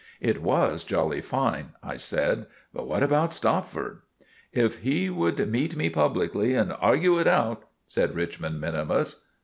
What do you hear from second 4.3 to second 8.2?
"If he would meet me publicly and argue it out——" said